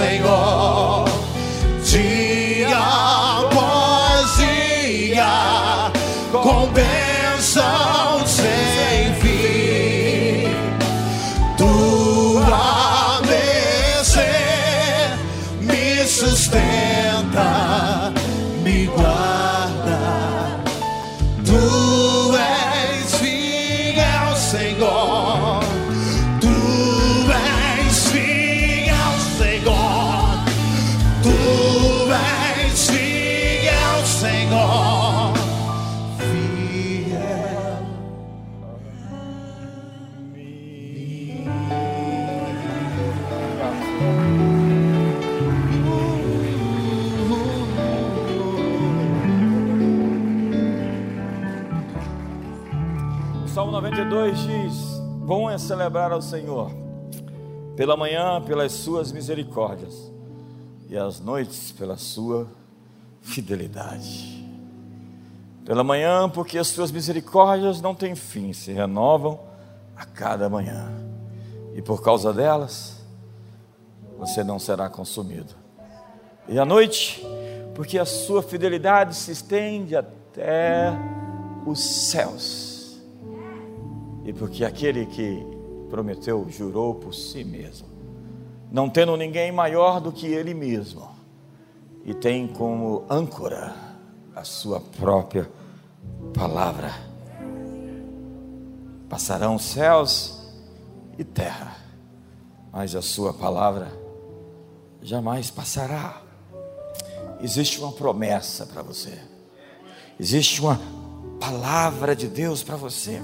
Senhor. 0.00 0.49
Salmo 54.00 54.14
92 54.14 54.38
diz: 54.38 55.00
Bom 55.26 55.50
é 55.50 55.58
celebrar 55.58 56.10
ao 56.10 56.22
Senhor, 56.22 56.70
pela 57.76 57.96
manhã 57.96 58.40
pelas 58.40 58.72
suas 58.72 59.12
misericórdias, 59.12 60.10
e 60.88 60.96
às 60.96 61.20
noites 61.20 61.72
pela 61.72 61.98
sua 61.98 62.48
fidelidade. 63.20 64.48
Pela 65.66 65.84
manhã, 65.84 66.30
porque 66.30 66.56
as 66.56 66.68
suas 66.68 66.90
misericórdias 66.90 67.82
não 67.82 67.94
têm 67.94 68.14
fim, 68.14 68.54
se 68.54 68.72
renovam 68.72 69.38
a 69.94 70.06
cada 70.06 70.48
manhã, 70.48 70.90
e 71.74 71.82
por 71.82 72.02
causa 72.02 72.32
delas, 72.32 73.04
você 74.18 74.42
não 74.42 74.58
será 74.58 74.88
consumido. 74.88 75.54
E 76.48 76.58
à 76.58 76.64
noite, 76.64 77.22
porque 77.74 77.98
a 77.98 78.06
sua 78.06 78.42
fidelidade 78.42 79.14
se 79.14 79.30
estende 79.30 79.94
até 79.94 80.90
os 81.66 81.80
céus 81.80 82.69
e 84.30 84.32
porque 84.32 84.64
aquele 84.64 85.06
que 85.06 85.44
prometeu 85.90 86.46
jurou 86.48 86.94
por 86.94 87.12
si 87.12 87.42
mesmo, 87.42 87.88
não 88.70 88.88
tendo 88.88 89.16
ninguém 89.16 89.50
maior 89.50 90.00
do 90.00 90.12
que 90.12 90.28
ele 90.28 90.54
mesmo, 90.54 91.10
e 92.04 92.14
tem 92.14 92.46
como 92.46 93.04
âncora 93.10 93.74
a 94.32 94.44
sua 94.44 94.78
própria 94.78 95.50
palavra. 96.32 96.94
Passarão 99.08 99.58
céus 99.58 100.48
e 101.18 101.24
terra, 101.24 101.76
mas 102.70 102.94
a 102.94 103.02
sua 103.02 103.34
palavra 103.34 103.90
jamais 105.02 105.50
passará. 105.50 106.22
Existe 107.40 107.80
uma 107.80 107.90
promessa 107.90 108.64
para 108.64 108.80
você, 108.80 109.20
existe 110.20 110.60
uma 110.60 110.80
palavra 111.40 112.14
de 112.14 112.28
Deus 112.28 112.62
para 112.62 112.76
você. 112.76 113.20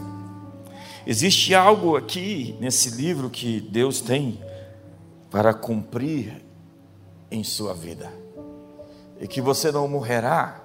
Existe 1.09 1.55
algo 1.55 1.95
aqui 1.95 2.57
nesse 2.59 2.91
livro 2.91 3.31
que 3.31 3.61
Deus 3.61 4.01
tem 4.01 4.43
para 5.31 5.55
cumprir 5.55 6.45
em 7.31 7.45
sua 7.45 7.73
vida, 7.73 8.13
e 9.21 9.29
que 9.29 9.41
você 9.41 9.71
não 9.71 9.87
morrerá 9.87 10.61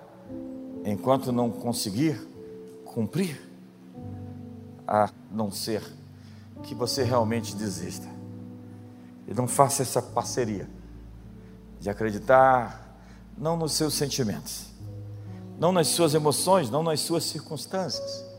enquanto 0.84 1.32
não 1.32 1.52
conseguir 1.52 2.20
cumprir, 2.84 3.40
a 4.88 5.12
não 5.32 5.52
ser 5.52 5.84
que 6.64 6.74
você 6.74 7.04
realmente 7.04 7.56
desista. 7.56 8.08
E 9.28 9.36
não 9.36 9.48
faça 9.48 9.84
essa 9.84 10.02
parceria 10.02 10.68
de 11.80 11.88
acreditar 11.88 12.98
não 13.38 13.56
nos 13.56 13.74
seus 13.74 13.94
sentimentos, 13.94 14.66
não 15.60 15.72
nas 15.72 15.90
suas 15.90 16.16
emoções, 16.16 16.68
não 16.72 16.82
nas 16.82 17.00
suas 17.00 17.26
circunstâncias 17.26 18.31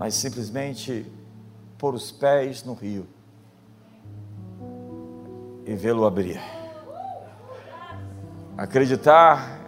mas 0.00 0.14
simplesmente 0.14 1.04
pôr 1.76 1.94
os 1.94 2.10
pés 2.10 2.64
no 2.64 2.72
rio 2.72 3.06
e 5.66 5.74
vê-lo 5.74 6.06
abrir. 6.06 6.40
Acreditar 8.56 9.60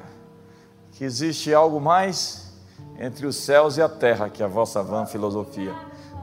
que 0.93 1.05
existe 1.05 1.53
algo 1.53 1.79
mais 1.79 2.51
entre 2.99 3.27
os 3.27 3.37
céus 3.37 3.77
e 3.77 3.83
a 3.83 3.91
terra 3.91 4.31
que 4.31 4.43
a 4.43 4.47
vossa 4.47 4.83
vã 4.83 5.05
filosofia 5.05 5.75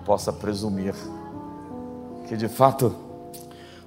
possa 0.04 0.34
presumir. 0.34 0.96
Que 2.28 2.36
de 2.36 2.48
fato 2.48 2.96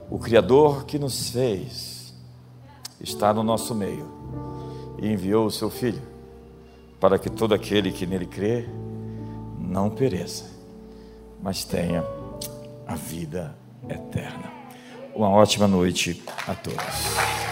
o 0.09 0.21
Criador 0.21 0.85
que 0.85 1.01
nos 1.01 1.31
fez 1.31 2.15
está 3.01 3.35
no 3.35 3.43
nosso 3.43 3.75
meio 3.75 4.07
e 4.99 5.09
enviou 5.09 5.47
o 5.47 5.51
seu 5.51 5.69
Filho 5.69 6.03
para 7.01 7.19
que 7.19 7.29
todo 7.29 7.55
aquele 7.55 7.91
que 7.91 8.07
nele 8.07 8.27
crê 8.27 8.69
não 9.63 9.89
pereça, 9.89 10.45
mas 11.43 11.65
tenha 11.65 12.05
a 12.87 12.95
vida 12.95 13.55
eterna. 13.89 14.51
Uma 15.15 15.29
ótima 15.31 15.69
noite 15.69 16.23
a 16.47 16.55
todos. 16.55 17.52